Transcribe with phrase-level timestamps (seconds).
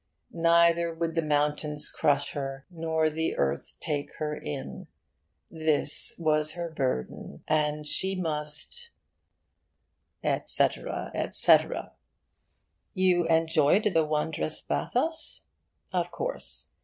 [0.33, 4.87] Neither would the mountains crush her, nor the earth take her in.
[5.51, 8.89] This was her burden, and she must,'
[10.23, 11.91] etc., etc.
[12.95, 15.43] You enjoyed the wondrous bathos?
[15.93, 16.71] Of course.